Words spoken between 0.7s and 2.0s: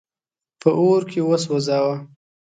اور کي وسوځاوه.